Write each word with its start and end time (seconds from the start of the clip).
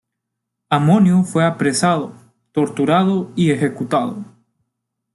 Amonio 0.67 1.21
fue 1.23 1.43
apresado, 1.45 2.15
torturado 2.53 3.31
y 3.35 3.51
ejecutado. 3.51 4.25